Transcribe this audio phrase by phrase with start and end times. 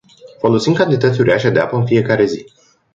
[0.41, 2.45] Folosim cantități uriașe de apă în fiecare zi.